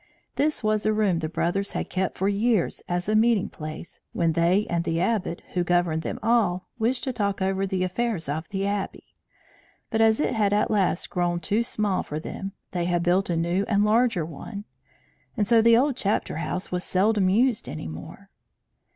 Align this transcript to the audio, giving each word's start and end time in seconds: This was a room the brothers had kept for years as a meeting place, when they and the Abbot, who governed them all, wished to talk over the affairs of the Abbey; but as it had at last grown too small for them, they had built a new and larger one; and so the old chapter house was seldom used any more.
This 0.35 0.63
was 0.63 0.83
a 0.83 0.91
room 0.91 1.19
the 1.19 1.29
brothers 1.29 1.73
had 1.73 1.91
kept 1.91 2.17
for 2.17 2.27
years 2.27 2.81
as 2.89 3.07
a 3.07 3.15
meeting 3.15 3.49
place, 3.49 3.99
when 4.13 4.33
they 4.33 4.65
and 4.67 4.83
the 4.83 4.99
Abbot, 4.99 5.43
who 5.53 5.63
governed 5.63 6.01
them 6.01 6.17
all, 6.23 6.65
wished 6.79 7.03
to 7.03 7.13
talk 7.13 7.39
over 7.39 7.67
the 7.67 7.83
affairs 7.83 8.27
of 8.27 8.49
the 8.49 8.65
Abbey; 8.65 9.13
but 9.91 10.01
as 10.01 10.19
it 10.19 10.33
had 10.33 10.53
at 10.53 10.71
last 10.71 11.11
grown 11.11 11.39
too 11.39 11.61
small 11.63 12.01
for 12.01 12.19
them, 12.19 12.53
they 12.71 12.85
had 12.85 13.03
built 13.03 13.29
a 13.29 13.37
new 13.37 13.63
and 13.67 13.85
larger 13.85 14.25
one; 14.25 14.65
and 15.37 15.45
so 15.45 15.61
the 15.61 15.77
old 15.77 15.95
chapter 15.95 16.37
house 16.37 16.71
was 16.71 16.83
seldom 16.83 17.29
used 17.29 17.69
any 17.69 17.87
more. 17.87 18.31